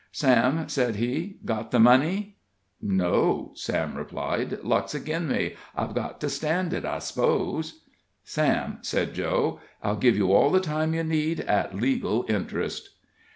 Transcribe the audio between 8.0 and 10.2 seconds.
"Sam," said Joe, "I'll give